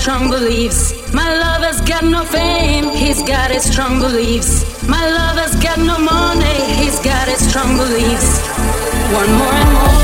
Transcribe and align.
strong 0.00 0.30
beliefs. 0.30 1.12
My 1.12 1.36
lover's 1.36 1.82
got 1.82 2.04
no 2.04 2.24
fame, 2.24 2.88
he's 2.88 3.22
got 3.22 3.50
his 3.50 3.64
strong 3.70 4.00
beliefs. 4.00 4.64
My 4.88 5.06
lover's 5.10 5.54
got 5.62 5.78
no 5.78 5.98
money, 5.98 6.74
he's 6.80 6.98
got 7.00 7.28
his 7.28 7.46
strong 7.46 7.76
beliefs. 7.76 8.40
One 9.12 9.30
more 9.34 9.52
and 9.52 9.72
more. 9.74 9.99